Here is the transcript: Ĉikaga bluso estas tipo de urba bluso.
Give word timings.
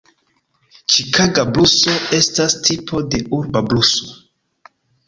Ĉikaga 0.93 1.45
bluso 1.57 1.95
estas 2.21 2.59
tipo 2.71 3.05
de 3.13 3.25
urba 3.43 3.67
bluso. 3.71 4.15